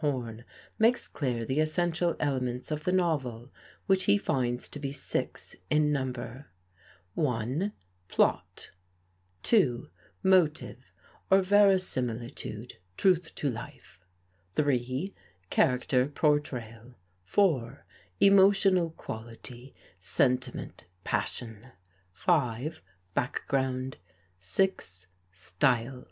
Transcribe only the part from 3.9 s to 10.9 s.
he finds to be six in number: (1) Plot, (2) Motive